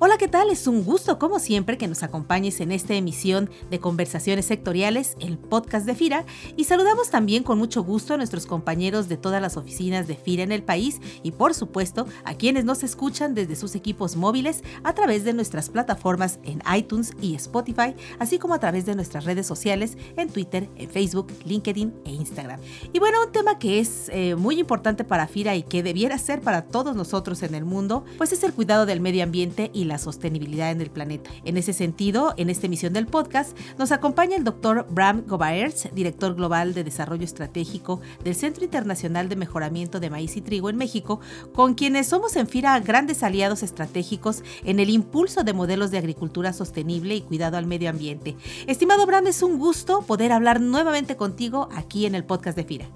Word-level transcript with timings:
Hola, 0.00 0.16
¿qué 0.16 0.28
tal? 0.28 0.48
Es 0.50 0.68
un 0.68 0.84
gusto, 0.84 1.18
como 1.18 1.40
siempre, 1.40 1.76
que 1.76 1.88
nos 1.88 2.04
acompañes 2.04 2.60
en 2.60 2.70
esta 2.70 2.94
emisión 2.94 3.50
de 3.68 3.80
Conversaciones 3.80 4.46
Sectoriales, 4.46 5.16
el 5.18 5.38
podcast 5.38 5.86
de 5.86 5.96
FIRA, 5.96 6.24
y 6.56 6.64
saludamos 6.64 7.10
también 7.10 7.42
con 7.42 7.58
mucho 7.58 7.82
gusto 7.82 8.14
a 8.14 8.16
nuestros 8.16 8.46
compañeros 8.46 9.08
de 9.08 9.16
todas 9.16 9.42
las 9.42 9.56
oficinas 9.56 10.06
de 10.06 10.14
FIRA 10.14 10.44
en 10.44 10.52
el 10.52 10.62
país 10.62 11.00
y, 11.24 11.32
por 11.32 11.52
supuesto, 11.52 12.06
a 12.24 12.34
quienes 12.34 12.64
nos 12.64 12.84
escuchan 12.84 13.34
desde 13.34 13.56
sus 13.56 13.74
equipos 13.74 14.14
móviles 14.14 14.62
a 14.84 14.94
través 14.94 15.24
de 15.24 15.32
nuestras 15.32 15.68
plataformas 15.68 16.38
en 16.44 16.62
iTunes 16.72 17.10
y 17.20 17.34
Spotify, 17.34 17.96
así 18.20 18.38
como 18.38 18.54
a 18.54 18.60
través 18.60 18.86
de 18.86 18.94
nuestras 18.94 19.24
redes 19.24 19.48
sociales 19.48 19.98
en 20.16 20.30
Twitter, 20.30 20.68
en 20.76 20.88
Facebook, 20.88 21.32
LinkedIn 21.44 21.92
e 22.04 22.12
Instagram. 22.12 22.60
Y 22.92 23.00
bueno, 23.00 23.24
un 23.26 23.32
tema 23.32 23.58
que 23.58 23.80
es 23.80 24.08
eh, 24.10 24.36
muy 24.36 24.60
importante 24.60 25.02
para 25.02 25.26
FIRA 25.26 25.56
y 25.56 25.64
que 25.64 25.82
debiera 25.82 26.18
ser 26.18 26.40
para 26.40 26.62
todos 26.62 26.94
nosotros 26.94 27.42
en 27.42 27.56
el 27.56 27.64
mundo, 27.64 28.04
pues 28.16 28.30
es 28.30 28.44
el 28.44 28.52
cuidado 28.52 28.86
del 28.86 29.00
medio 29.00 29.24
ambiente 29.24 29.72
y 29.74 29.87
la 29.88 29.98
sostenibilidad 29.98 30.70
en 30.70 30.80
el 30.80 30.90
planeta. 30.90 31.30
En 31.44 31.56
ese 31.56 31.72
sentido, 31.72 32.34
en 32.36 32.50
esta 32.50 32.66
emisión 32.66 32.92
del 32.92 33.06
podcast 33.06 33.58
nos 33.78 33.92
acompaña 33.92 34.36
el 34.36 34.44
doctor 34.44 34.86
Bram 34.90 35.24
Gobaerts, 35.26 35.88
director 35.94 36.34
global 36.34 36.74
de 36.74 36.84
desarrollo 36.84 37.24
estratégico 37.24 38.00
del 38.22 38.34
Centro 38.34 38.64
Internacional 38.64 39.28
de 39.28 39.36
Mejoramiento 39.36 40.00
de 40.00 40.10
Maíz 40.10 40.36
y 40.36 40.40
Trigo 40.40 40.70
en 40.70 40.76
México, 40.76 41.20
con 41.54 41.74
quienes 41.74 42.06
somos 42.06 42.36
en 42.36 42.46
FIRA 42.46 42.78
grandes 42.80 43.22
aliados 43.22 43.62
estratégicos 43.62 44.42
en 44.64 44.80
el 44.80 44.90
impulso 44.90 45.44
de 45.44 45.52
modelos 45.52 45.90
de 45.90 45.98
agricultura 45.98 46.52
sostenible 46.52 47.14
y 47.14 47.22
cuidado 47.22 47.56
al 47.56 47.66
medio 47.66 47.90
ambiente. 47.90 48.36
Estimado 48.66 49.06
Bram, 49.06 49.26
es 49.26 49.42
un 49.42 49.58
gusto 49.58 50.02
poder 50.02 50.32
hablar 50.32 50.60
nuevamente 50.60 51.16
contigo 51.16 51.68
aquí 51.74 52.06
en 52.06 52.14
el 52.14 52.24
podcast 52.24 52.56
de 52.56 52.64
FIRA. 52.64 52.86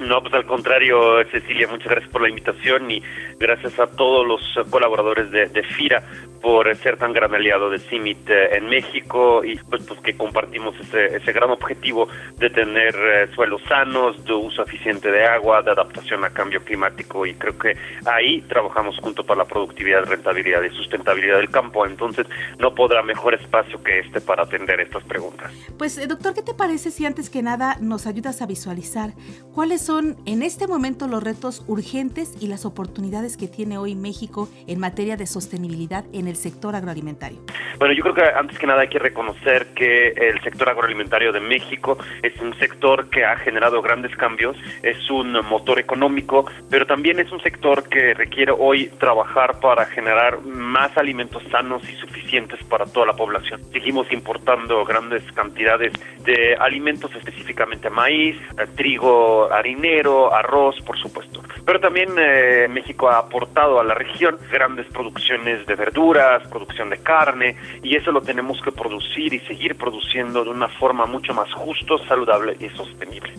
No, 0.00 0.20
pues 0.20 0.34
al 0.34 0.46
contrario, 0.46 1.24
Cecilia, 1.30 1.66
muchas 1.68 1.88
gracias 1.88 2.12
por 2.12 2.20
la 2.20 2.28
invitación 2.28 2.90
y 2.90 3.02
gracias 3.38 3.78
a 3.78 3.86
todos 3.86 4.26
los 4.26 4.40
colaboradores 4.70 5.30
de, 5.30 5.62
FIRA 5.62 6.02
por 6.40 6.74
ser 6.76 6.96
tan 6.96 7.12
gran 7.12 7.34
aliado 7.34 7.70
de 7.70 7.78
CIMIT 7.78 8.30
eh, 8.30 8.56
en 8.56 8.66
México 8.66 9.42
y 9.44 9.56
pues, 9.56 9.82
pues 9.84 10.00
que 10.00 10.16
compartimos 10.16 10.74
ese, 10.80 11.16
ese 11.16 11.32
gran 11.32 11.50
objetivo 11.50 12.08
de 12.38 12.50
tener 12.50 12.94
eh, 12.94 13.28
suelos 13.34 13.60
sanos, 13.68 14.24
de 14.24 14.32
uso 14.32 14.62
eficiente 14.62 15.10
de 15.10 15.24
agua, 15.24 15.62
de 15.62 15.72
adaptación 15.72 16.24
a 16.24 16.30
cambio 16.30 16.62
climático 16.62 17.26
y 17.26 17.34
creo 17.34 17.58
que 17.58 17.76
ahí 18.04 18.42
trabajamos 18.42 18.96
junto 18.98 19.24
para 19.24 19.38
la 19.38 19.44
productividad, 19.44 20.04
rentabilidad 20.04 20.62
y 20.62 20.70
sustentabilidad 20.70 21.38
del 21.38 21.50
campo. 21.50 21.84
Entonces 21.84 22.26
no 22.58 22.74
podrá 22.74 23.02
mejor 23.02 23.34
espacio 23.34 23.82
que 23.82 24.00
este 24.00 24.20
para 24.20 24.44
atender 24.44 24.80
estas 24.80 25.02
preguntas. 25.04 25.52
Pues 25.78 25.98
eh, 25.98 26.06
doctor, 26.06 26.34
¿qué 26.34 26.42
te 26.42 26.54
parece 26.54 26.90
si 26.90 27.06
antes 27.06 27.28
que 27.28 27.42
nada 27.42 27.76
nos 27.80 28.06
ayudas 28.06 28.40
a 28.40 28.46
visualizar 28.46 29.14
cuáles 29.52 29.82
son 29.82 30.16
en 30.26 30.42
este 30.42 30.66
momento 30.66 31.08
los 31.08 31.22
retos 31.22 31.64
urgentes 31.66 32.34
y 32.40 32.46
las 32.46 32.64
oportunidades 32.64 33.25
que 33.34 33.48
tiene 33.48 33.78
hoy 33.78 33.94
México 33.94 34.50
en 34.66 34.78
materia 34.78 35.16
de 35.16 35.26
sostenibilidad 35.26 36.04
en 36.12 36.28
el 36.28 36.36
sector 36.36 36.76
agroalimentario? 36.76 37.38
Bueno, 37.78 37.94
yo 37.94 38.02
creo 38.02 38.14
que 38.14 38.22
antes 38.22 38.58
que 38.58 38.66
nada 38.66 38.82
hay 38.82 38.88
que 38.88 38.98
reconocer 38.98 39.68
que 39.74 40.08
el 40.08 40.40
sector 40.42 40.68
agroalimentario 40.68 41.32
de 41.32 41.40
México 41.40 41.96
es 42.22 42.38
un 42.40 42.56
sector 42.58 43.08
que 43.08 43.24
ha 43.24 43.36
generado 43.36 43.80
grandes 43.80 44.14
cambios, 44.16 44.56
es 44.82 45.10
un 45.10 45.32
motor 45.46 45.78
económico, 45.78 46.46
pero 46.70 46.86
también 46.86 47.18
es 47.20 47.32
un 47.32 47.40
sector 47.40 47.88
que 47.88 48.14
requiere 48.14 48.52
hoy 48.52 48.88
trabajar 48.98 49.60
para 49.60 49.86
generar 49.86 50.40
más 50.42 50.96
alimentos 50.96 51.42
sanos 51.50 51.82
y 51.88 51.94
suficientes 51.96 52.62
para 52.64 52.84
toda 52.86 53.06
la 53.06 53.12
población. 53.14 53.62
Seguimos 53.72 54.10
importando 54.12 54.84
grandes 54.84 55.22
cantidades 55.32 55.92
de 56.24 56.56
alimentos, 56.56 57.14
específicamente 57.14 57.88
maíz, 57.88 58.36
trigo 58.74 59.50
harinero, 59.52 60.34
arroz, 60.34 60.80
por 60.82 60.98
supuesto. 60.98 61.42
Pero 61.64 61.80
también 61.80 62.10
eh, 62.18 62.66
México 62.68 63.08
ha 63.08 63.15
aportado 63.18 63.80
a 63.80 63.84
la 63.84 63.94
región 63.94 64.38
grandes 64.50 64.86
producciones 64.86 65.66
de 65.66 65.74
verduras, 65.74 66.46
producción 66.48 66.90
de 66.90 66.98
carne, 66.98 67.56
y 67.82 67.96
eso 67.96 68.12
lo 68.12 68.20
tenemos 68.20 68.60
que 68.62 68.72
producir 68.72 69.34
y 69.34 69.40
seguir 69.40 69.76
produciendo 69.76 70.44
de 70.44 70.50
una 70.50 70.68
forma 70.68 71.06
mucho 71.06 71.34
más 71.34 71.52
justo, 71.52 71.98
saludable 72.06 72.56
y 72.60 72.68
sostenible. 72.70 73.32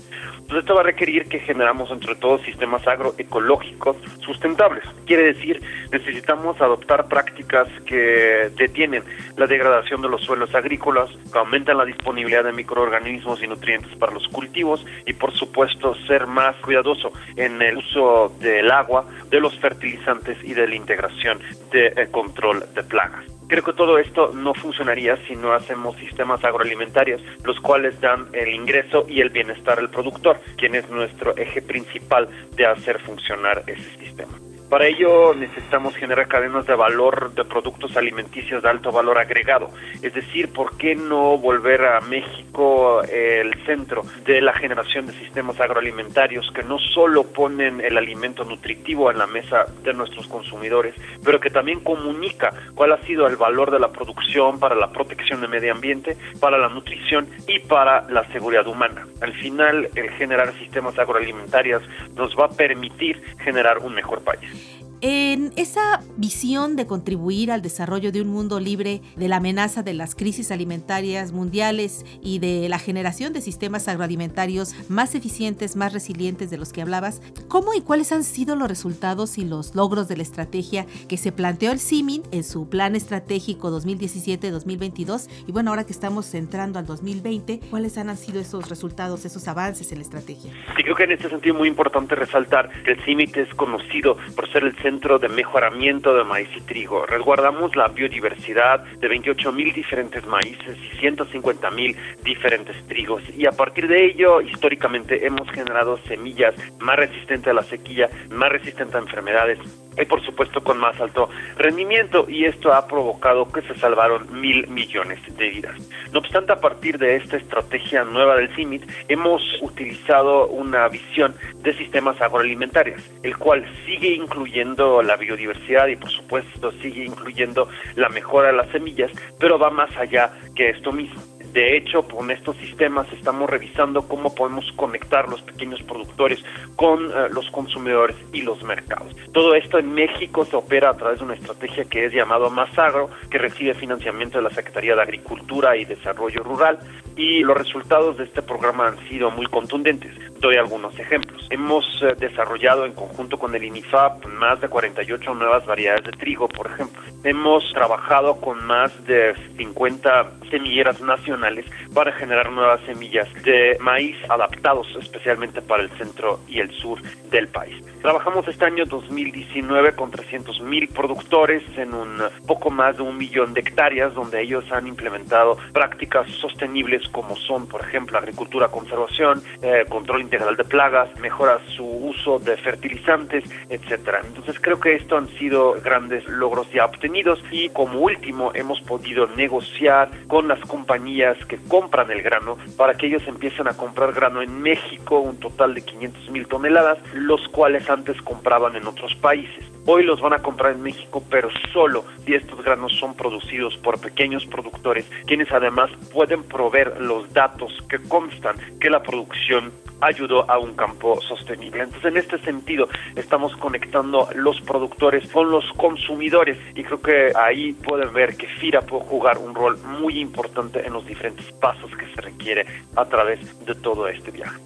Entonces 0.48 0.64
esto 0.64 0.76
va 0.76 0.80
a 0.82 0.86
requerir 0.86 1.28
que 1.28 1.40
generamos 1.40 1.92
entre 1.92 2.16
todos 2.16 2.42
sistemas 2.44 2.88
agroecológicos 2.88 3.98
sustentables. 4.22 4.84
Quiere 5.06 5.34
decir, 5.34 5.62
necesitamos 5.92 6.62
adoptar 6.62 7.10
prácticas 7.10 7.68
que 7.86 8.50
detienen 8.56 9.04
la 9.36 9.46
degradación 9.46 10.02
de 10.02 10.08
los 10.08 10.24
suelos 10.24 10.56
agrícolas, 10.56 11.10
que 11.34 11.38
aumentan 11.38 11.78
la 11.78 11.84
disponibilidad 11.84 12.46
de 12.46 12.54
microorganismos 12.54 13.44
y 13.44 13.48
nutrientes 13.48 13.94
para 13.98 14.14
los 14.14 14.26
cultivos 14.30 14.86
y 15.06 15.12
por 15.12 15.34
supuesto 15.34 15.96
ser 16.08 16.28
más 16.28 16.56
cuidadoso 16.58 17.12
en 17.36 17.62
el 17.62 17.80
uso 17.80 18.34
del 18.40 18.72
agua, 18.72 19.06
de 19.30 19.42
los 19.42 19.54
fertilizantes 19.68 20.38
y 20.44 20.54
de 20.54 20.68
la 20.68 20.76
integración 20.76 21.40
de 21.72 21.88
eh, 21.88 22.08
control 22.10 22.66
de 22.74 22.84
plagas. 22.84 23.26
Creo 23.48 23.64
que 23.64 23.74
todo 23.74 23.98
esto 23.98 24.32
no 24.34 24.54
funcionaría 24.54 25.18
si 25.28 25.36
no 25.36 25.54
hacemos 25.54 25.96
sistemas 25.98 26.44
agroalimentarios, 26.44 27.22
los 27.44 27.60
cuales 27.60 28.00
dan 28.02 28.28
el 28.34 28.50
ingreso 28.50 29.06
y 29.08 29.22
el 29.22 29.30
bienestar 29.30 29.80
al 29.80 29.90
productor, 29.90 30.40
quien 30.58 30.76
es 30.76 30.90
nuestro 30.90 31.36
eje 31.38 31.62
principal 31.62 32.28
de 32.56 32.66
hacer 32.66 33.00
funcionar 33.00 33.64
ese 33.68 33.90
sistema. 34.00 34.34
Para 34.70 34.86
ello 34.86 35.34
necesitamos 35.34 35.96
generar 35.96 36.28
cadenas 36.28 36.66
de 36.66 36.76
valor 36.76 37.32
de 37.34 37.46
productos 37.46 37.96
alimenticios 37.96 38.62
de 38.62 38.70
alto 38.70 38.92
valor 38.92 39.18
agregado. 39.18 39.70
Es 40.02 40.14
decir, 40.14 40.52
¿por 40.52 40.76
qué 40.76 40.94
no 40.94 41.38
volver 41.38 41.86
a 41.86 42.02
México 42.02 43.02
el 43.04 43.54
centro 43.66 44.04
de 44.26 44.42
la 44.42 44.52
generación 44.52 45.08
de 45.08 45.14
sistemas 45.14 45.58
agroalimentarios 45.62 46.52
que 46.52 46.64
no 46.64 46.80
solo 46.80 47.24
ponen 47.24 47.80
el 47.80 47.98
alimento 47.98 48.44
nutritivo 48.44 49.10
en 49.10 49.20
la 49.20 49.28
mesa 49.28 49.68
de 49.84 49.94
nuestros 49.94 50.28
consumidores, 50.28 50.96
pero 51.24 51.40
que 51.40 51.50
también 51.50 51.80
comunica 51.80 52.52
cuál 52.76 52.92
ha 52.92 53.02
sido 53.04 53.26
el 53.28 53.38
valor 53.38 53.72
de 53.72 53.80
la 53.80 53.92
producción 53.92 54.60
para 54.60 54.76
la 54.76 54.92
protección 54.92 55.40
del 55.40 55.50
medio 55.50 55.72
ambiente, 55.72 56.18
para 56.42 56.58
la 56.58 56.68
nutrición 56.68 57.28
y 57.48 57.60
para 57.60 58.02
la 58.10 58.26
seguridad 58.34 58.68
humana? 58.68 59.08
Al 59.22 59.32
final, 59.34 59.90
el 59.96 60.10
generar 60.12 60.54
sistemas 60.60 61.00
agroalimentarios 61.00 61.84
nos 62.16 62.36
va 62.36 62.46
a 62.46 62.50
permitir 62.50 63.22
generar 63.40 63.78
un 63.78 63.94
mejor 63.94 64.22
país. 64.24 64.57
En 65.02 65.54
esa 65.58 66.02
visión 66.18 66.76
de 66.76 66.88
contribuir 66.88 67.52
al 67.52 67.62
desarrollo 67.62 68.12
de 68.12 68.22
un 68.22 68.30
mundo 68.30 68.60
libre 68.60 69.04
de 69.16 69.28
la 69.28 69.36
amenaza 69.36 69.84
de 69.84 69.94
las 69.94 70.16
crisis 70.16 70.50
alimentarias 70.50 71.34
mundiales 71.34 72.04
y 72.20 72.40
de 72.40 72.68
la 72.68 72.80
generación 72.80 73.32
de 73.32 73.42
sistemas 73.42 73.88
agroalimentarios 73.88 74.74
más 74.90 75.14
eficientes, 75.14 75.76
más 75.76 75.94
resilientes 75.94 76.50
de 76.50 76.58
los 76.58 76.74
que 76.74 76.82
hablabas, 76.82 77.22
¿cómo 77.48 77.76
y 77.76 77.82
cuáles 77.82 78.12
han 78.12 78.24
sido 78.24 78.56
los 78.56 78.68
resultados 78.68 79.38
y 79.38 79.46
los 79.46 79.76
logros 79.76 80.08
de 80.08 80.18
la 80.18 80.24
estrategia 80.24 80.88
que 81.08 81.18
se 81.18 81.32
planteó 81.32 81.72
el 81.72 81.80
CIMIN 81.80 82.24
en 82.32 82.44
su 82.44 82.68
plan 82.68 82.96
estratégico 82.96 83.70
2017-2022? 83.70 85.30
Y 85.46 85.52
bueno, 85.52 85.70
ahora 85.70 85.84
que 85.84 85.94
estamos 85.94 86.34
entrando 86.34 86.80
al 86.80 86.88
2020, 86.88 87.60
¿cuáles 87.70 88.00
han 88.00 88.18
sido 88.18 88.40
esos 88.40 88.68
resultados, 88.68 89.26
esos 89.26 89.48
avances 89.48 89.92
en 89.92 90.00
la 90.00 90.06
estrategia? 90.06 90.52
Sí, 90.76 90.82
creo 90.82 90.96
que 90.96 91.04
en 91.04 91.12
este 91.12 91.30
sentido 91.30 91.54
es 91.54 91.60
muy 91.60 91.68
importante 91.68 92.16
resaltar 92.16 92.72
que 92.84 92.94
el 92.94 93.04
CIMIT 93.04 93.38
es 93.38 93.54
conocido 93.54 94.18
por 94.36 94.52
ser 94.52 94.64
el 94.64 94.76
Centro 94.88 95.20
de 95.20 95.28
Mejoramiento 95.28 96.16
de 96.16 96.24
Maíz 96.24 96.48
y 96.56 96.62
Trigo. 96.62 97.06
Resguardamos 97.06 97.76
la 97.76 97.90
biodiversidad 97.90 98.80
de 98.86 99.10
28 99.10 99.52
mil 99.52 99.74
diferentes 99.74 100.26
maíces 100.26 100.78
y 100.78 100.98
150 101.00 101.70
mil 101.72 101.94
diferentes 102.24 102.88
trigos 102.88 103.22
y 103.36 103.46
a 103.48 103.52
partir 103.52 103.90
de 103.90 104.06
ello 104.06 104.40
históricamente 104.40 105.26
hemos 105.26 105.52
generado 105.52 105.98
semillas 106.08 106.56
más 106.80 106.96
resistentes 106.96 107.48
a 107.48 107.54
la 107.54 107.64
sequía, 107.64 108.10
más 108.30 108.50
resistentes 108.50 108.96
a 108.96 109.00
enfermedades 109.00 109.60
y 110.02 110.06
por 110.06 110.24
supuesto 110.24 110.62
con 110.62 110.78
más 110.78 111.00
alto 111.02 111.30
rendimiento 111.58 112.26
y 112.30 112.46
esto 112.46 112.74
ha 112.74 112.88
provocado 112.88 113.52
que 113.52 113.62
se 113.62 113.76
salvaron 113.76 114.40
mil 114.40 114.68
millones 114.68 115.20
de 115.38 115.50
vidas. 115.50 115.76
No 116.12 116.20
obstante, 116.20 116.54
a 116.54 116.60
partir 116.60 116.98
de 116.98 117.16
esta 117.16 117.38
estrategia 117.38 118.04
nueva 118.04 118.36
del 118.36 118.54
CIMIT, 118.56 118.84
hemos 119.08 119.42
utilizado 119.62 120.48
una 120.48 120.88
visión 120.88 121.36
de 121.62 121.76
sistemas 121.78 122.20
agroalimentarios, 122.22 123.02
el 123.24 123.38
cual 123.38 123.66
sigue 123.86 124.14
incluyendo 124.14 124.77
la 124.78 125.16
biodiversidad 125.16 125.88
y 125.88 125.96
por 125.96 126.10
supuesto 126.10 126.72
sigue 126.74 127.06
incluyendo 127.06 127.68
la 127.96 128.10
mejora 128.10 128.48
de 128.48 128.58
las 128.58 128.70
semillas, 128.70 129.12
pero 129.40 129.58
va 129.58 129.70
más 129.70 129.96
allá 129.98 130.32
que 130.56 130.70
esto 130.70 130.92
mismo. 130.92 131.22
De 131.54 131.76
hecho, 131.76 132.04
con 132.04 132.30
estos 132.30 132.56
sistemas 132.58 133.12
estamos 133.14 133.50
revisando 133.50 134.08
cómo 134.08 134.36
podemos 134.36 134.72
conectar 134.76 135.28
los 135.28 135.42
pequeños 135.42 135.82
productores 135.82 136.44
con 136.76 137.06
eh, 137.06 137.30
los 137.32 137.50
consumidores 137.50 138.16
y 138.32 138.44
los 138.44 138.62
mercados. 138.62 139.16
Todo 139.34 139.56
esto 139.56 139.80
en 139.80 139.92
México 139.92 140.46
se 140.46 140.56
opera 140.56 140.92
a 140.92 140.98
través 140.98 141.18
de 141.18 141.26
una 141.26 141.34
estrategia 141.34 141.86
que 141.86 142.06
es 142.06 142.14
llamado 142.14 142.52
Masagro, 142.52 143.10
que 143.32 143.40
recibe 143.40 143.74
financiamiento 143.74 144.38
de 144.38 144.44
la 144.44 144.52
Secretaría 144.52 144.96
de 144.96 145.02
Agricultura 145.02 145.76
y 145.76 145.86
Desarrollo 145.86 146.44
Rural 146.44 146.78
y 147.16 147.40
los 147.40 147.58
resultados 147.58 148.18
de 148.18 148.26
este 148.26 148.44
programa 148.44 148.90
han 148.90 149.10
sido 149.10 149.32
muy 149.32 149.48
contundentes. 149.48 150.12
Doy 150.40 150.56
algunos 150.58 150.98
ejemplos. 151.00 151.48
Hemos 151.50 151.86
eh, 152.02 152.16
desarrollado 152.20 152.86
en 152.86 152.94
conjunto 152.94 153.40
con 153.40 153.56
el 153.56 153.64
INIFAP 153.64 154.26
más 154.28 154.62
de 154.62 154.68
48 154.68 155.34
nuevas 155.34 155.66
variedades 155.66 156.04
de 156.04 156.12
trigo, 156.12 156.48
por 156.48 156.68
ejemplo. 156.68 157.02
Hemos 157.24 157.64
trabajado 157.74 158.40
con 158.40 158.64
más 158.66 158.92
de 159.06 159.34
50 159.58 160.32
semilleras 160.52 161.02
nacionales 161.02 161.66
para 161.94 162.12
generar 162.12 162.52
nuevas 162.52 162.80
semillas 162.86 163.28
de 163.44 163.78
maíz 163.80 164.16
adaptados 164.30 164.88
especialmente 165.02 165.62
para 165.62 165.84
el 165.84 165.90
centro 165.98 166.40
y 166.48 166.60
el 166.60 166.72
sur 166.72 167.02
del 167.32 167.48
país. 167.48 167.84
Trabajamos 168.02 168.48
este 168.48 168.64
año 168.64 168.86
2019 168.86 169.94
con 169.94 170.12
300 170.12 170.62
mil 170.62 170.88
productores 170.88 171.64
en 171.78 171.94
un 171.94 172.22
poco 172.46 172.70
más 172.70 172.96
de 172.96 173.04
un 173.04 173.18
millón 173.18 173.54
de 173.54 173.62
hectáreas 173.62 174.14
donde 174.14 174.42
ellos 174.42 174.64
han 174.72 174.88
implementado 174.88 175.58
prácticas 175.74 176.30
sostenibles 176.40 177.08
como 177.10 177.36
son, 177.36 177.68
por 177.68 177.82
ejemplo, 177.82 178.18
agricultura 178.18 178.68
conservación, 178.70 179.42
eh, 179.62 179.86
control 179.90 180.22
integral 180.28 180.58
de 180.58 180.66
plagas, 180.66 181.10
mejora 181.20 181.58
su 181.76 181.86
uso 181.86 182.38
de 182.40 182.58
fertilizantes, 182.58 183.46
etcétera. 183.70 184.22
Entonces 184.26 184.60
creo 184.60 184.80
que 184.80 184.96
esto 184.96 185.18
han 185.18 185.30
sido 185.40 185.80
grandes 185.82 186.28
logros 186.28 186.70
ya 186.72 186.86
obtenidos 186.86 187.42
y 187.50 187.70
como 187.70 188.00
último 188.00 188.52
hemos 188.54 188.82
podido 188.82 189.28
negociar 189.28 190.10
con 190.28 190.50
las 190.50 190.60
compañías 190.62 191.38
que 191.46 191.58
compran 191.68 192.12
el 192.12 192.22
grano 192.22 192.58
para 192.76 192.96
que 192.96 193.08
ellos 193.08 193.24
empiecen 193.26 193.70
a 193.70 193.78
comprar 193.78 194.12
grano 194.12 194.42
en 194.42 194.62
México, 194.62 195.20
un 195.20 195.40
total 195.40 195.74
de 195.74 195.82
500 195.82 196.30
mil 196.32 196.46
toneladas, 196.48 196.98
los 197.14 197.48
cuales 197.48 197.90
antes 197.90 198.22
compraban 198.22 198.76
en 198.76 198.86
otros 198.86 199.16
países. 199.16 199.64
Hoy 199.86 200.04
los 200.04 200.20
van 200.20 200.34
a 200.34 200.40
comprar 200.40 200.74
en 200.74 200.84
México, 200.84 201.24
pero 201.30 201.50
solo 201.72 202.04
si 202.26 202.34
estos 202.34 202.62
granos 202.62 202.92
son 203.00 203.16
producidos 203.16 203.78
por 203.78 204.02
pequeños 204.02 204.46
productores, 204.46 205.10
quienes 205.26 205.50
además 205.54 205.90
pueden 206.12 206.44
proveer 206.44 207.00
los 207.00 207.32
datos 207.34 207.72
que 207.90 208.00
constan 208.00 208.58
que 208.82 208.90
la 208.90 209.02
producción 209.02 209.72
ayudó 210.02 210.50
a 210.50 210.58
un 210.58 210.74
campo 210.76 211.20
sostenible. 211.22 211.84
Entonces, 211.84 212.12
en 212.12 212.18
este 212.18 212.38
sentido, 212.40 212.88
estamos 213.16 213.56
conectando 213.58 214.28
los 214.36 214.62
productores 214.62 215.30
con 215.32 215.52
los 215.52 215.66
consumidores 215.74 216.58
y 216.76 216.84
creo 216.84 217.02
que 217.02 217.32
ahí 217.36 217.74
pueden 217.74 218.14
ver 218.14 218.36
que 218.36 218.48
FIRA 218.48 218.82
puede 218.82 219.06
jugar 219.06 219.38
un 219.38 219.56
rol 219.56 219.78
muy 220.00 220.20
importante 220.20 220.86
en 220.86 220.94
los 220.94 221.06
diferentes 221.06 221.52
pasos 221.54 221.90
que 221.96 222.06
se 222.14 222.22
requiere 222.22 222.66
a 222.96 223.06
través 223.06 223.66
de 223.66 223.76
todo 223.76 224.08
este 224.08 224.32
viaje. 224.32 224.58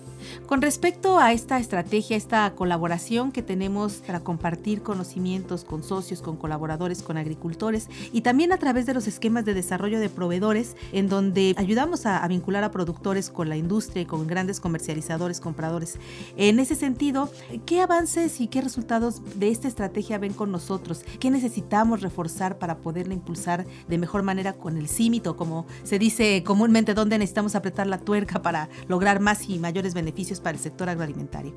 Con 0.51 0.61
respecto 0.61 1.17
a 1.17 1.31
esta 1.31 1.59
estrategia, 1.59 2.17
esta 2.17 2.51
colaboración 2.55 3.31
que 3.31 3.41
tenemos 3.41 4.03
para 4.05 4.19
compartir 4.19 4.81
conocimientos 4.81 5.63
con 5.63 5.81
socios, 5.81 6.21
con 6.21 6.35
colaboradores, 6.35 7.03
con 7.03 7.15
agricultores 7.15 7.87
y 8.11 8.19
también 8.19 8.51
a 8.51 8.57
través 8.57 8.85
de 8.85 8.93
los 8.93 9.07
esquemas 9.07 9.45
de 9.45 9.53
desarrollo 9.53 10.01
de 10.01 10.09
proveedores 10.09 10.75
en 10.91 11.07
donde 11.07 11.55
ayudamos 11.55 12.05
a, 12.05 12.27
vincular 12.27 12.65
a 12.65 12.71
productores 12.71 13.29
con 13.29 13.47
la 13.47 13.55
industria 13.55 14.01
y 14.01 14.05
con 14.05 14.27
grandes 14.27 14.59
comercializadores, 14.59 15.39
compradores. 15.39 15.97
En 16.35 16.59
ese 16.59 16.75
sentido, 16.75 17.31
¿qué 17.65 17.79
avances 17.79 18.41
y 18.41 18.47
qué 18.47 18.59
resultados 18.59 19.21
de 19.39 19.51
esta 19.51 19.69
estrategia 19.69 20.17
ven 20.17 20.33
con 20.33 20.51
nosotros? 20.51 21.05
¿Qué 21.21 21.31
necesitamos 21.31 22.01
reforzar 22.01 22.57
para 22.57 22.75
poderla 22.79 23.13
impulsar 23.13 23.65
de 23.87 23.97
mejor 23.97 24.23
manera 24.23 24.51
con 24.51 24.75
el 24.75 24.89
címito, 24.89 25.37
como 25.37 25.65
se 25.83 25.97
dice 25.97 26.43
comúnmente, 26.43 26.93
dónde 26.93 27.17
necesitamos 27.17 27.55
apretar 27.55 27.87
la 27.87 27.99
tuerca 27.99 28.41
para 28.41 28.67
lograr 28.89 29.21
más 29.21 29.47
y 29.47 29.57
mayores 29.57 29.93
beneficios? 29.93 30.40
Para 30.41 30.55
el 30.55 30.59
sector 30.59 30.89
agroalimentario? 30.89 31.53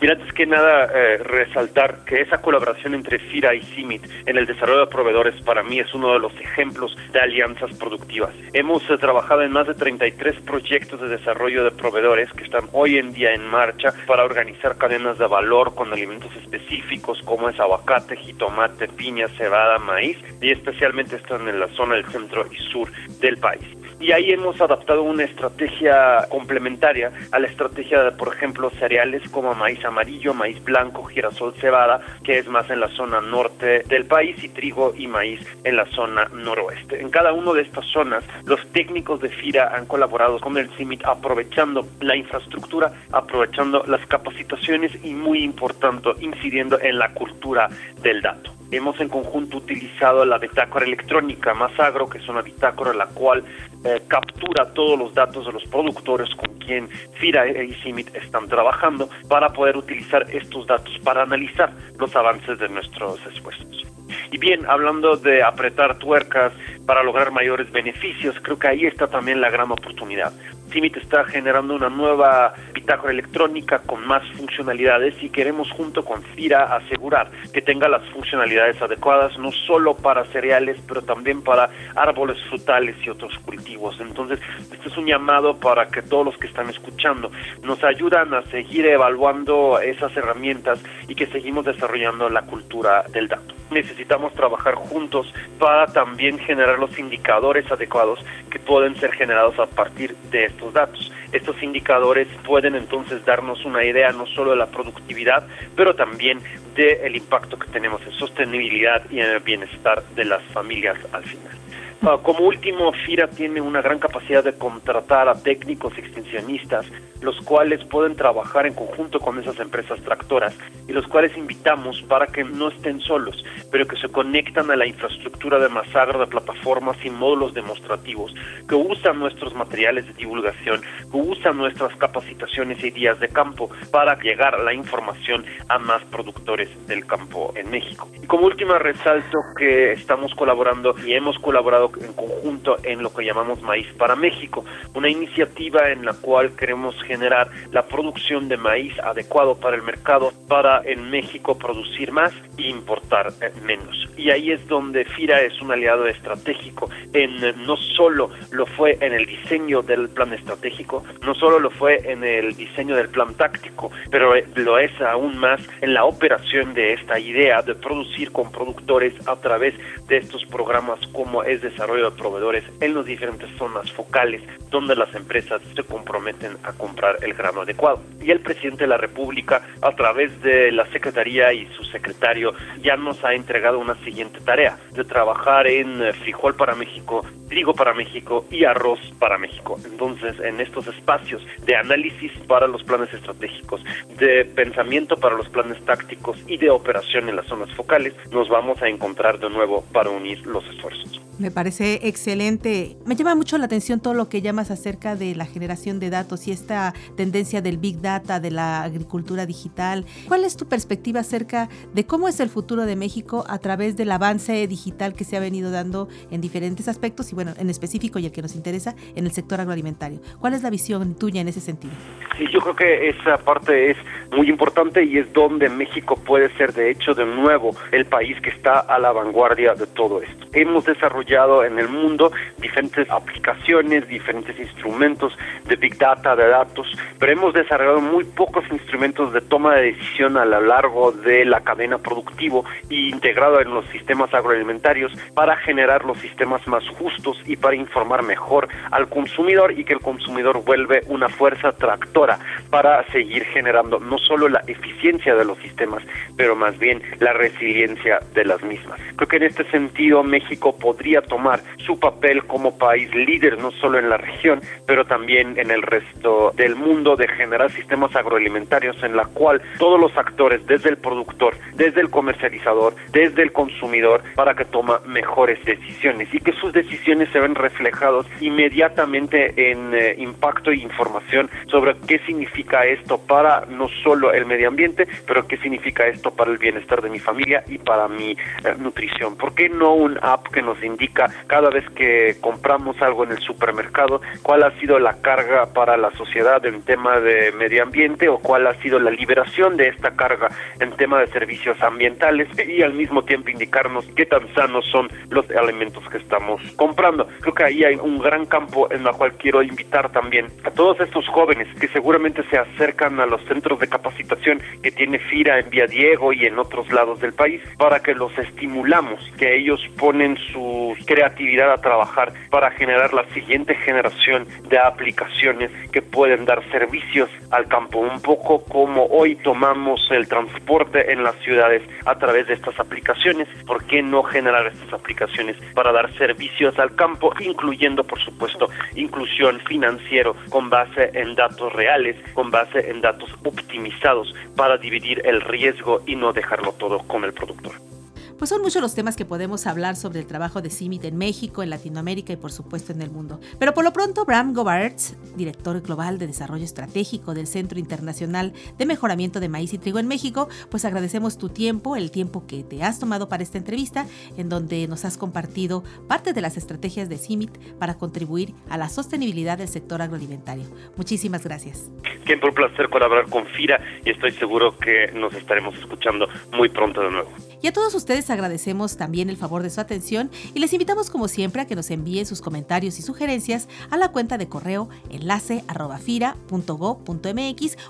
Mira, 0.00 0.14
antes 0.14 0.32
que 0.34 0.46
nada, 0.46 0.90
eh, 0.94 1.18
resaltar 1.18 2.04
que 2.04 2.20
esa 2.20 2.38
colaboración 2.38 2.94
entre 2.94 3.18
FIRA 3.18 3.54
y 3.54 3.62
CIMIT 3.62 4.04
en 4.26 4.36
el 4.36 4.46
desarrollo 4.46 4.80
de 4.80 4.86
proveedores 4.88 5.40
para 5.42 5.62
mí 5.62 5.78
es 5.78 5.92
uno 5.94 6.12
de 6.12 6.18
los 6.18 6.34
ejemplos 6.38 6.96
de 7.12 7.20
alianzas 7.20 7.72
productivas. 7.78 8.34
Hemos 8.52 8.82
eh, 8.90 8.98
trabajado 8.98 9.42
en 9.42 9.52
más 9.52 9.66
de 9.66 9.74
33 9.74 10.40
proyectos 10.42 11.00
de 11.00 11.08
desarrollo 11.08 11.64
de 11.64 11.70
proveedores 11.70 12.30
que 12.32 12.44
están 12.44 12.68
hoy 12.72 12.98
en 12.98 13.12
día 13.12 13.32
en 13.32 13.46
marcha 13.46 13.94
para 14.06 14.24
organizar 14.24 14.76
cadenas 14.76 15.18
de 15.18 15.26
valor 15.26 15.74
con 15.74 15.92
alimentos 15.92 16.34
específicos 16.36 17.20
como 17.24 17.48
es 17.48 17.58
aguacate, 17.58 18.16
jitomate, 18.16 18.88
piña, 18.88 19.28
cebada, 19.36 19.78
maíz 19.78 20.18
y 20.40 20.50
especialmente 20.50 21.16
están 21.16 21.48
en 21.48 21.58
la 21.58 21.68
zona 21.68 21.94
del 21.94 22.06
centro 22.06 22.46
y 22.52 22.56
sur 22.70 22.90
del 23.20 23.38
país 23.38 23.75
y 23.98 24.12
ahí 24.12 24.30
hemos 24.30 24.60
adaptado 24.60 25.02
una 25.02 25.24
estrategia 25.24 26.26
complementaria 26.28 27.12
a 27.32 27.38
la 27.38 27.46
estrategia 27.46 28.02
de, 28.02 28.12
por 28.12 28.34
ejemplo, 28.34 28.70
cereales 28.70 29.22
como 29.30 29.54
maíz 29.54 29.84
amarillo, 29.84 30.34
maíz 30.34 30.62
blanco, 30.62 31.04
girasol, 31.04 31.54
cebada, 31.54 32.00
que 32.22 32.38
es 32.38 32.46
más 32.48 32.68
en 32.70 32.80
la 32.80 32.88
zona 32.88 33.20
norte 33.20 33.82
del 33.88 34.04
país, 34.04 34.42
y 34.42 34.48
trigo 34.48 34.92
y 34.96 35.06
maíz 35.06 35.40
en 35.64 35.76
la 35.76 35.86
zona 35.86 36.28
noroeste. 36.32 37.00
En 37.00 37.10
cada 37.10 37.32
una 37.32 37.52
de 37.52 37.62
estas 37.62 37.86
zonas, 37.86 38.24
los 38.44 38.64
técnicos 38.72 39.20
de 39.20 39.30
FIRA 39.30 39.74
han 39.74 39.86
colaborado 39.86 40.38
con 40.40 40.56
el 40.58 40.68
CIMIT 40.76 41.04
aprovechando 41.04 41.86
la 42.00 42.16
infraestructura, 42.16 42.92
aprovechando 43.12 43.84
las 43.86 44.04
capacitaciones 44.06 44.92
y, 45.02 45.14
muy 45.14 45.42
importante, 45.42 46.10
incidiendo 46.20 46.80
en 46.80 46.98
la 46.98 47.12
cultura 47.12 47.68
del 48.02 48.20
dato. 48.22 48.52
Hemos 48.70 49.00
en 49.00 49.08
conjunto 49.08 49.58
utilizado 49.58 50.24
la 50.24 50.38
bitácora 50.38 50.84
electrónica 50.84 51.54
más 51.54 51.78
agro, 51.78 52.08
que 52.08 52.18
es 52.18 52.28
una 52.28 52.42
bitácora 52.42 52.92
la 52.92 53.06
cual 53.06 53.44
eh, 53.86 54.02
captura 54.08 54.72
todos 54.74 54.98
los 54.98 55.14
datos 55.14 55.46
de 55.46 55.52
los 55.52 55.64
productores 55.66 56.34
con 56.34 56.52
quien 56.58 56.88
FIRA 57.20 57.62
y 57.62 57.72
CIMIT 57.74 58.16
están 58.16 58.48
trabajando 58.48 59.08
para 59.28 59.50
poder 59.50 59.76
utilizar 59.76 60.26
estos 60.28 60.66
datos 60.66 60.98
para 61.04 61.22
analizar 61.22 61.72
los 61.96 62.14
avances 62.16 62.58
de 62.58 62.68
nuestros 62.68 63.24
esfuerzos. 63.26 63.84
Y 64.32 64.38
bien, 64.38 64.66
hablando 64.66 65.16
de 65.16 65.42
apretar 65.42 65.98
tuercas 65.98 66.52
para 66.84 67.04
lograr 67.04 67.30
mayores 67.30 67.70
beneficios, 67.70 68.34
creo 68.42 68.58
que 68.58 68.68
ahí 68.68 68.86
está 68.86 69.06
también 69.06 69.40
la 69.40 69.50
gran 69.50 69.70
oportunidad. 69.70 70.32
CIMIT 70.70 70.96
está 70.96 71.24
generando 71.24 71.74
una 71.74 71.88
nueva 71.88 72.54
bitácora 72.74 73.12
electrónica 73.12 73.78
con 73.80 74.06
más 74.06 74.22
funcionalidades 74.36 75.14
y 75.22 75.30
queremos 75.30 75.70
junto 75.70 76.04
con 76.04 76.22
FIRA 76.22 76.76
asegurar 76.76 77.30
que 77.52 77.62
tenga 77.62 77.88
las 77.88 78.04
funcionalidades 78.10 78.80
adecuadas 78.80 79.38
no 79.38 79.52
solo 79.52 79.96
para 79.96 80.24
cereales, 80.26 80.76
pero 80.86 81.02
también 81.02 81.42
para 81.42 81.70
árboles 81.94 82.42
frutales 82.48 82.96
y 83.04 83.10
otros 83.10 83.38
cultivos. 83.40 83.96
Entonces, 84.00 84.40
este 84.70 84.88
es 84.88 84.96
un 84.96 85.06
llamado 85.06 85.58
para 85.58 85.88
que 85.88 86.02
todos 86.02 86.26
los 86.26 86.38
que 86.38 86.46
están 86.46 86.68
escuchando 86.68 87.30
nos 87.62 87.82
ayudan 87.84 88.34
a 88.34 88.42
seguir 88.42 88.86
evaluando 88.86 89.80
esas 89.80 90.16
herramientas 90.16 90.82
y 91.08 91.14
que 91.14 91.26
seguimos 91.26 91.64
desarrollando 91.64 92.28
la 92.28 92.42
cultura 92.42 93.04
del 93.12 93.28
dato. 93.28 93.54
Necesitamos 93.70 94.32
trabajar 94.34 94.74
juntos 94.74 95.32
para 95.58 95.86
también 95.86 96.38
generar 96.38 96.78
los 96.78 96.98
indicadores 96.98 97.70
adecuados 97.70 98.24
que 98.50 98.58
pueden 98.58 98.96
ser 98.96 99.12
generados 99.12 99.58
a 99.58 99.66
partir 99.66 100.14
de 100.30 100.46
estos 100.46 100.72
datos. 100.72 101.12
Estos 101.32 101.60
indicadores 101.62 102.28
pueden 102.44 102.76
entonces 102.76 103.24
darnos 103.24 103.64
una 103.64 103.84
idea 103.84 104.12
no 104.12 104.26
solo 104.26 104.52
de 104.52 104.56
la 104.56 104.66
productividad, 104.66 105.46
pero 105.74 105.94
también 105.94 106.40
del 106.74 107.16
impacto 107.16 107.58
que 107.58 107.68
tenemos 107.68 108.00
en 108.02 108.12
sostenibilidad 108.12 109.02
y 109.10 109.20
en 109.20 109.30
el 109.30 109.40
bienestar 109.40 110.02
de 110.14 110.24
las 110.24 110.42
familias 110.52 110.96
al 111.12 111.24
final. 111.24 111.65
Ah, 112.02 112.18
como 112.22 112.40
último, 112.40 112.92
FIRA 112.92 113.28
tiene 113.28 113.60
una 113.60 113.80
gran 113.80 113.98
capacidad 113.98 114.44
de 114.44 114.52
contratar 114.52 115.28
a 115.28 115.42
técnicos 115.42 115.96
extensionistas, 115.96 116.86
los 117.22 117.40
cuales 117.40 117.82
pueden 117.84 118.14
trabajar 118.14 118.66
en 118.66 118.74
conjunto 118.74 119.18
con 119.18 119.38
esas 119.38 119.58
empresas 119.58 120.00
tractoras 120.02 120.56
y 120.86 120.92
los 120.92 121.06
cuales 121.06 121.36
invitamos 121.36 122.02
para 122.02 122.26
que 122.26 122.44
no 122.44 122.68
estén 122.68 123.00
solos, 123.00 123.42
pero 123.72 123.86
que 123.86 123.96
se 123.96 124.08
conectan 124.08 124.70
a 124.70 124.76
la 124.76 124.86
infraestructura 124.86 125.58
de 125.58 125.68
Masagro 125.68 126.20
de 126.20 126.26
plataformas 126.26 126.96
y 127.04 127.10
módulos 127.10 127.54
demostrativos, 127.54 128.34
que 128.68 128.74
usan 128.74 129.18
nuestros 129.18 129.54
materiales 129.54 130.06
de 130.06 130.12
divulgación, 130.12 130.82
que 130.82 131.16
usan 131.16 131.56
nuestras 131.56 131.96
capacitaciones 131.96 132.82
y 132.84 132.90
días 132.90 133.18
de 133.20 133.28
campo 133.28 133.70
para 133.90 134.18
llegar 134.20 134.60
la 134.60 134.74
información 134.74 135.44
a 135.68 135.78
más 135.78 136.04
productores 136.04 136.68
del 136.86 137.06
campo 137.06 137.52
en 137.56 137.70
México. 137.70 138.08
Y 138.22 138.26
como 138.26 138.46
última 138.46 138.78
resalto 138.78 139.38
que 139.58 139.92
estamos 139.92 140.34
colaborando 140.34 140.94
y 141.04 141.14
hemos 141.14 141.38
colaborado 141.38 141.85
en 142.00 142.12
conjunto 142.12 142.76
en 142.82 143.02
lo 143.02 143.12
que 143.12 143.24
llamamos 143.24 143.62
Maíz 143.62 143.86
para 143.94 144.16
México, 144.16 144.64
una 144.94 145.08
iniciativa 145.08 145.90
en 145.90 146.04
la 146.04 146.14
cual 146.14 146.54
queremos 146.56 147.00
generar 147.02 147.48
la 147.72 147.86
producción 147.86 148.48
de 148.48 148.56
maíz 148.56 148.98
adecuado 149.00 149.56
para 149.56 149.76
el 149.76 149.82
mercado 149.82 150.32
para 150.48 150.82
en 150.84 151.10
México 151.10 151.56
producir 151.58 152.12
más 152.12 152.32
e 152.58 152.68
importar 152.68 153.32
eh, 153.40 153.52
menos. 153.64 154.08
Y 154.16 154.30
ahí 154.30 154.50
es 154.50 154.66
donde 154.66 155.04
FIRA 155.04 155.42
es 155.42 155.60
un 155.60 155.70
aliado 155.70 156.06
estratégico 156.06 156.88
en 157.12 157.40
no 157.66 157.76
solo 157.76 158.30
lo 158.50 158.66
fue 158.66 158.98
en 159.00 159.12
el 159.12 159.26
diseño 159.26 159.82
del 159.82 160.08
plan 160.08 160.32
estratégico, 160.32 161.04
no 161.22 161.34
solo 161.34 161.58
lo 161.58 161.70
fue 161.70 162.00
en 162.10 162.24
el 162.24 162.56
diseño 162.56 162.96
del 162.96 163.08
plan 163.08 163.34
táctico, 163.34 163.90
pero 164.10 164.34
eh, 164.34 164.46
lo 164.54 164.78
es 164.78 164.92
aún 165.00 165.38
más 165.38 165.60
en 165.80 165.94
la 165.94 166.04
operación 166.04 166.74
de 166.74 166.94
esta 166.94 167.18
idea 167.18 167.62
de 167.62 167.74
producir 167.74 168.32
con 168.32 168.50
productores 168.50 169.14
a 169.28 169.36
través 169.36 169.74
de 170.08 170.18
estos 170.18 170.44
programas 170.46 170.98
como 171.12 171.42
es 171.42 171.60
de 171.62 171.75
desarrollo 171.76 172.10
de 172.10 172.16
proveedores 172.16 172.64
en 172.80 172.94
las 172.94 173.04
diferentes 173.04 173.50
zonas 173.58 173.92
focales 173.92 174.42
donde 174.70 174.96
las 174.96 175.14
empresas 175.14 175.60
se 175.74 175.82
comprometen 175.82 176.56
a 176.62 176.72
comprar 176.72 177.18
el 177.22 177.34
grano 177.34 177.62
adecuado. 177.62 178.00
Y 178.22 178.30
el 178.30 178.40
presidente 178.40 178.84
de 178.84 178.88
la 178.88 178.96
República, 178.96 179.62
a 179.82 179.94
través 179.94 180.40
de 180.42 180.72
la 180.72 180.86
Secretaría 180.86 181.52
y 181.52 181.66
su 181.76 181.84
secretario, 181.84 182.52
ya 182.82 182.96
nos 182.96 183.22
ha 183.24 183.34
entregado 183.34 183.78
una 183.78 183.94
siguiente 184.04 184.40
tarea, 184.40 184.78
de 184.92 185.04
trabajar 185.04 185.66
en 185.66 186.02
eh, 186.02 186.12
frijol 186.14 186.56
para 186.56 186.74
México, 186.74 187.24
trigo 187.48 187.74
para 187.74 187.94
México 187.94 188.44
y 188.50 188.64
arroz 188.64 188.98
para 189.18 189.38
México. 189.38 189.78
Entonces, 189.84 190.36
en 190.40 190.60
estos 190.60 190.86
espacios 190.88 191.42
de 191.64 191.76
análisis 191.76 192.32
para 192.46 192.66
los 192.66 192.82
planes 192.84 193.12
estratégicos, 193.12 193.82
de 194.18 194.44
pensamiento 194.44 195.16
para 195.16 195.36
los 195.36 195.48
planes 195.48 195.82
tácticos 195.84 196.38
y 196.46 196.56
de 196.58 196.70
operación 196.70 197.28
en 197.28 197.36
las 197.36 197.46
zonas 197.46 197.72
focales, 197.74 198.14
nos 198.30 198.48
vamos 198.48 198.82
a 198.82 198.88
encontrar 198.88 199.38
de 199.38 199.50
nuevo 199.50 199.84
para 199.92 200.10
unir 200.10 200.44
los 200.46 200.64
esfuerzos. 200.68 201.20
Me 201.38 201.50
parece 201.50 202.00
excelente. 202.08 202.96
Me 203.04 203.14
llama 203.14 203.34
mucho 203.34 203.58
la 203.58 203.66
atención 203.66 204.00
todo 204.00 204.14
lo 204.14 204.30
que 204.30 204.40
llamas 204.40 204.70
acerca 204.70 205.16
de 205.16 205.34
la 205.34 205.44
generación 205.44 206.00
de 206.00 206.08
datos 206.08 206.48
y 206.48 206.52
esta 206.52 206.94
tendencia 207.14 207.60
del 207.60 207.76
big 207.76 208.00
data, 208.00 208.40
de 208.40 208.50
la 208.50 208.82
agricultura 208.82 209.44
digital. 209.44 210.06
¿Cuál 210.28 210.44
es 210.44 210.56
tu 210.56 210.66
perspectiva 210.66 211.20
acerca 211.20 211.68
de 211.92 212.06
cómo 212.06 212.28
es 212.28 212.40
el 212.40 212.48
futuro 212.48 212.86
de 212.86 212.96
México 212.96 213.44
a 213.48 213.58
través 213.58 213.96
del 213.96 214.12
avance 214.12 214.66
digital 214.66 215.14
que 215.14 215.24
se 215.24 215.36
ha 215.36 215.40
venido 215.40 215.70
dando 215.70 216.08
en 216.30 216.40
diferentes 216.40 216.88
aspectos 216.88 217.30
y 217.32 217.34
bueno, 217.36 217.52
en 217.58 217.70
específico 217.70 218.18
y 218.18 218.26
el 218.26 218.32
que 218.32 218.42
nos 218.42 218.56
interesa 218.56 218.96
en 219.14 219.26
el 219.26 219.30
sector 219.30 219.60
agroalimentario? 219.60 220.18
¿Cuál 220.40 220.54
es 220.54 220.62
la 220.62 220.70
visión 220.70 221.14
tuya 221.14 221.40
en 221.40 221.48
ese 221.48 221.60
sentido? 221.60 221.94
Sí, 222.36 222.46
yo 222.52 222.60
creo 222.60 222.74
que 222.74 223.08
esa 223.10 223.38
parte 223.38 223.92
es 223.92 223.96
muy 224.34 224.48
importante 224.48 225.04
y 225.04 225.18
es 225.18 225.32
donde 225.32 225.68
México 225.68 226.16
puede 226.16 226.50
ser 226.56 226.72
de 226.72 226.90
hecho 226.90 227.14
de 227.14 227.24
nuevo 227.24 227.76
el 227.92 228.06
país 228.06 228.40
que 228.40 228.50
está 228.50 228.80
a 228.80 228.98
la 228.98 229.12
vanguardia 229.12 229.74
de 229.74 229.86
todo 229.86 230.20
esto. 230.20 230.46
Hemos 230.52 230.84
desarrollado 230.84 231.64
en 231.64 231.78
el 231.78 231.88
mundo 231.88 232.32
diferentes 232.58 233.08
aplicaciones, 233.10 234.08
diferentes 234.08 234.58
instrumentos 234.58 235.36
de 235.66 235.76
Big 235.76 235.96
Data, 235.98 236.34
de 236.34 236.48
datos, 236.48 236.86
pero 237.18 237.32
hemos 237.32 237.54
desarrollado 237.54 238.00
muy 238.00 238.24
pocos 238.24 238.64
instrumentos 238.70 239.32
de 239.32 239.40
toma 239.42 239.76
de 239.76 239.92
decisión 239.92 240.36
a 240.36 240.44
lo 240.44 240.60
largo 240.60 241.12
de 241.12 241.44
la 241.44 241.60
cadena 241.60 241.98
productivo 241.98 242.64
y 242.88 243.10
integrado 243.10 243.60
en 243.60 243.72
los 243.72 243.86
sistemas 243.86 244.32
agroalimentarios 244.32 245.12
para 245.34 245.56
generar 245.56 246.04
los 246.04 246.18
sistemas 246.18 246.66
más 246.66 246.86
justos 246.98 247.25
y 247.46 247.56
para 247.56 247.76
informar 247.76 248.22
mejor 248.22 248.68
al 248.90 249.08
consumidor 249.08 249.72
y 249.72 249.84
que 249.84 249.94
el 249.94 250.00
consumidor 250.00 250.64
vuelve 250.64 251.02
una 251.08 251.28
fuerza 251.28 251.72
tractora 251.72 252.38
para 252.70 253.04
seguir 253.10 253.44
generando 253.46 253.98
no 253.98 254.18
solo 254.18 254.48
la 254.48 254.62
eficiencia 254.66 255.34
de 255.34 255.44
los 255.44 255.58
sistemas, 255.58 256.02
pero 256.36 256.54
más 256.54 256.78
bien 256.78 257.02
la 257.18 257.32
resiliencia 257.32 258.20
de 258.34 258.44
las 258.44 258.62
mismas. 258.62 259.00
Creo 259.16 259.28
que 259.28 259.36
en 259.36 259.42
este 259.44 259.64
sentido 259.70 260.22
México 260.22 260.76
podría 260.76 261.22
tomar 261.22 261.60
su 261.78 261.98
papel 261.98 262.44
como 262.44 262.78
país 262.78 263.12
líder, 263.14 263.58
no 263.58 263.70
solo 263.72 263.98
en 263.98 264.08
la 264.08 264.16
región, 264.16 264.60
pero 264.86 265.04
también 265.04 265.58
en 265.58 265.70
el 265.70 265.82
resto 265.82 266.52
del 266.56 266.76
mundo, 266.76 267.16
de 267.16 267.28
generar 267.28 267.70
sistemas 267.72 268.14
agroalimentarios 268.14 269.02
en 269.02 269.16
la 269.16 269.24
cual 269.24 269.60
todos 269.78 270.00
los 270.00 270.16
actores, 270.16 270.66
desde 270.66 270.90
el 270.90 270.98
productor, 270.98 271.56
desde 271.74 272.00
el 272.00 272.10
comercializador, 272.10 272.94
desde 273.12 273.42
el 273.42 273.52
consumidor, 273.52 274.22
para 274.34 274.54
que 274.54 274.64
toma 274.64 275.00
mejores 275.06 275.62
decisiones 275.64 276.28
y 276.32 276.40
que 276.40 276.52
sus 276.52 276.72
decisiones 276.72 277.15
se 277.24 277.40
ven 277.40 277.54
reflejados 277.54 278.26
inmediatamente 278.40 279.70
en 279.70 279.94
eh, 279.94 280.14
impacto 280.18 280.70
e 280.70 280.76
información 280.76 281.48
sobre 281.66 281.96
qué 282.06 282.18
significa 282.26 282.84
esto 282.84 283.18
para 283.18 283.64
no 283.66 283.88
solo 284.02 284.32
el 284.32 284.44
medio 284.44 284.68
ambiente, 284.68 285.08
pero 285.26 285.46
qué 285.46 285.56
significa 285.56 286.06
esto 286.06 286.30
para 286.32 286.50
el 286.50 286.58
bienestar 286.58 287.00
de 287.00 287.08
mi 287.08 287.18
familia 287.18 287.64
y 287.66 287.78
para 287.78 288.08
mi 288.08 288.32
eh, 288.32 288.36
nutrición. 288.78 289.36
¿Por 289.36 289.54
qué 289.54 289.70
no 289.70 289.94
un 289.94 290.18
app 290.20 290.48
que 290.48 290.60
nos 290.60 290.82
indique 290.82 291.06
cada 291.46 291.70
vez 291.70 291.88
que 291.90 292.36
compramos 292.40 293.00
algo 293.00 293.24
en 293.24 293.32
el 293.32 293.38
supermercado, 293.38 294.20
cuál 294.42 294.64
ha 294.64 294.72
sido 294.78 294.98
la 294.98 295.20
carga 295.22 295.72
para 295.72 295.96
la 295.96 296.10
sociedad 296.12 296.64
en 296.66 296.82
tema 296.82 297.20
de 297.20 297.52
medio 297.52 297.82
ambiente 297.82 298.28
o 298.28 298.38
cuál 298.38 298.66
ha 298.66 298.74
sido 298.82 298.98
la 298.98 299.10
liberación 299.10 299.76
de 299.76 299.88
esta 299.88 300.16
carga 300.16 300.48
en 300.80 300.92
tema 300.92 301.20
de 301.20 301.28
servicios 301.28 301.80
ambientales 301.82 302.48
y 302.58 302.82
al 302.82 302.92
mismo 302.92 303.22
tiempo 303.22 303.50
indicarnos 303.50 304.04
qué 304.16 304.26
tan 304.26 304.52
sanos 304.54 304.84
son 304.86 305.08
los 305.30 305.48
alimentos 305.50 306.06
que 306.10 306.18
estamos 306.18 306.60
comprando. 306.76 307.05
Creo 307.40 307.54
que 307.54 307.64
ahí 307.64 307.84
hay 307.84 307.96
un 307.96 308.18
gran 308.18 308.46
campo 308.46 308.90
en 308.90 309.04
la 309.04 309.12
cual 309.12 309.32
quiero 309.34 309.62
invitar 309.62 310.10
también 310.10 310.46
a 310.64 310.70
todos 310.70 310.98
estos 311.00 311.26
jóvenes 311.28 311.68
que 311.78 311.88
seguramente 311.88 312.42
se 312.50 312.58
acercan 312.58 313.20
a 313.20 313.26
los 313.26 313.40
centros 313.44 313.78
de 313.78 313.88
capacitación 313.88 314.60
que 314.82 314.90
tiene 314.90 315.18
FIRA 315.18 315.60
en 315.60 315.70
Vía 315.70 315.86
Diego 315.86 316.32
y 316.32 316.46
en 316.46 316.58
otros 316.58 316.90
lados 316.90 317.20
del 317.20 317.32
país 317.32 317.62
para 317.78 318.00
que 318.00 318.14
los 318.14 318.36
estimulamos, 318.38 319.20
que 319.38 319.56
ellos 319.56 319.80
ponen 319.98 320.36
sus 320.52 320.98
creatividad 321.06 321.72
a 321.72 321.78
trabajar 321.78 322.32
para 322.50 322.70
generar 322.72 323.12
la 323.14 323.24
siguiente 323.32 323.74
generación 323.74 324.46
de 324.68 324.78
aplicaciones 324.78 325.70
que 325.92 326.02
pueden 326.02 326.44
dar 326.44 326.62
servicios 326.70 327.30
al 327.50 327.68
campo, 327.68 328.00
un 328.00 328.20
poco 328.20 328.64
como 328.64 329.06
hoy 329.06 329.36
tomamos 329.36 330.00
el 330.10 330.28
transporte 330.28 331.12
en 331.12 331.22
las 331.22 331.36
ciudades 331.36 331.82
a 332.04 332.16
través 332.18 332.48
de 332.48 332.54
estas 332.54 332.78
aplicaciones, 332.80 333.48
¿por 333.66 333.84
qué 333.86 334.02
no 334.02 334.22
generar 334.22 334.66
estas 334.66 334.92
aplicaciones 334.92 335.56
para 335.74 335.92
dar 335.92 336.12
servicios 336.16 336.78
al 336.78 336.95
campo, 336.96 337.32
incluyendo 337.38 338.02
por 338.02 338.18
supuesto 338.20 338.68
inclusión 338.94 339.60
financiero 339.60 340.34
con 340.48 340.68
base 340.70 341.10
en 341.14 341.34
datos 341.34 341.72
reales, 341.72 342.16
con 342.34 342.50
base 342.50 342.90
en 342.90 343.00
datos 343.00 343.30
optimizados 343.44 344.34
para 344.56 344.76
dividir 344.78 345.22
el 345.24 345.40
riesgo 345.40 346.00
y 346.06 346.16
no 346.16 346.32
dejarlo 346.32 346.72
todo 346.72 346.98
con 347.06 347.24
el 347.24 347.32
productor? 347.32 347.95
Pues 348.38 348.50
son 348.50 348.60
muchos 348.60 348.82
los 348.82 348.94
temas 348.94 349.16
que 349.16 349.24
podemos 349.24 349.66
hablar 349.66 349.96
sobre 349.96 350.20
el 350.20 350.26
trabajo 350.26 350.60
de 350.60 350.68
CIMIT 350.68 351.06
en 351.06 351.16
México, 351.16 351.62
en 351.62 351.70
Latinoamérica 351.70 352.34
y 352.34 352.36
por 352.36 352.52
supuesto 352.52 352.92
en 352.92 353.00
el 353.00 353.10
mundo. 353.10 353.40
Pero 353.58 353.72
por 353.72 353.82
lo 353.82 353.94
pronto, 353.94 354.26
Bram 354.26 354.52
Gobarts, 354.52 355.16
director 355.36 355.80
global 355.80 356.18
de 356.18 356.26
desarrollo 356.26 356.64
estratégico 356.64 357.32
del 357.32 357.46
Centro 357.46 357.78
Internacional 357.78 358.52
de 358.76 358.84
Mejoramiento 358.84 359.40
de 359.40 359.48
Maíz 359.48 359.72
y 359.72 359.78
Trigo 359.78 359.98
en 359.98 360.06
México, 360.06 360.50
pues 360.70 360.84
agradecemos 360.84 361.38
tu 361.38 361.48
tiempo, 361.48 361.96
el 361.96 362.10
tiempo 362.10 362.46
que 362.46 362.62
te 362.62 362.82
has 362.82 363.00
tomado 363.00 363.30
para 363.30 363.42
esta 363.42 363.56
entrevista, 363.56 364.06
en 364.36 364.50
donde 364.50 364.86
nos 364.86 365.06
has 365.06 365.16
compartido 365.16 365.82
parte 366.06 366.34
de 366.34 366.42
las 366.42 366.58
estrategias 366.58 367.08
de 367.08 367.16
CIMIT 367.16 367.56
para 367.78 367.94
contribuir 367.94 368.54
a 368.68 368.76
la 368.76 368.90
sostenibilidad 368.90 369.56
del 369.56 369.68
sector 369.68 370.02
agroalimentario. 370.02 370.66
Muchísimas 370.96 371.42
gracias. 371.42 371.90
Siempre 372.26 372.50
un 372.50 372.54
placer 372.54 372.90
colaborar 372.90 373.30
con 373.30 373.46
FIRA 373.46 373.80
y 374.04 374.10
estoy 374.10 374.32
seguro 374.32 374.76
que 374.76 375.10
nos 375.12 375.32
estaremos 375.32 375.74
escuchando 375.76 376.28
muy 376.52 376.68
pronto 376.68 377.00
de 377.00 377.10
nuevo. 377.10 377.30
Y 377.62 377.68
a 377.68 377.72
todos 377.72 377.94
ustedes 377.94 378.28
agradecemos 378.30 378.96
también 378.96 379.30
el 379.30 379.36
favor 379.36 379.62
de 379.62 379.70
su 379.70 379.80
atención 379.80 380.30
y 380.54 380.60
les 380.60 380.72
invitamos 380.72 381.10
como 381.10 381.28
siempre 381.28 381.62
a 381.62 381.66
que 381.66 381.76
nos 381.76 381.90
envíen 381.90 382.26
sus 382.26 382.40
comentarios 382.40 382.98
y 382.98 383.02
sugerencias 383.02 383.68
a 383.90 383.96
la 383.96 384.08
cuenta 384.08 384.38
de 384.38 384.48
correo 384.48 384.88
enlace 385.10 385.64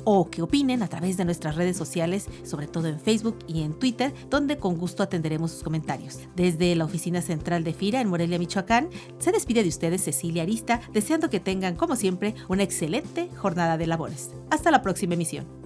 o 0.04 0.30
que 0.30 0.42
opinen 0.42 0.82
a 0.82 0.88
través 0.88 1.16
de 1.16 1.24
nuestras 1.24 1.56
redes 1.56 1.76
sociales, 1.76 2.26
sobre 2.44 2.66
todo 2.66 2.88
en 2.88 3.00
Facebook 3.00 3.38
y 3.46 3.62
en 3.62 3.74
Twitter, 3.78 4.12
donde 4.30 4.58
con 4.58 4.76
gusto 4.76 5.02
atenderemos 5.02 5.52
sus 5.52 5.62
comentarios. 5.62 6.18
Desde 6.34 6.74
la 6.74 6.84
oficina 6.84 7.22
central 7.22 7.64
de 7.64 7.72
FIRA 7.72 8.00
en 8.00 8.08
Morelia, 8.08 8.38
Michoacán, 8.38 8.88
se 9.18 9.32
despide 9.32 9.62
de 9.62 9.68
ustedes 9.68 10.02
Cecilia 10.02 10.42
Arista, 10.42 10.80
deseando 10.92 11.30
que 11.30 11.40
tengan 11.40 11.76
como 11.76 11.96
siempre 11.96 12.34
una 12.48 12.62
excelente 12.62 13.28
jornada 13.36 13.76
de 13.76 13.86
labores. 13.86 14.30
Hasta 14.50 14.70
la 14.70 14.82
próxima 14.82 15.14
emisión. 15.14 15.65